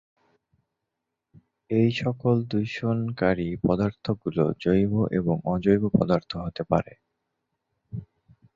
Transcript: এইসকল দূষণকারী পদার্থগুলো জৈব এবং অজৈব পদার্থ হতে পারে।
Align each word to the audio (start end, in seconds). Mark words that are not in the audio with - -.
এইসকল 1.69 2.37
দূষণকারী 2.51 3.49
পদার্থগুলো 3.63 4.43
জৈব 4.61 4.93
এবং 5.19 5.35
অজৈব 5.45 5.83
পদার্থ 5.97 6.31
হতে 6.37 6.63
পারে। 6.71 6.93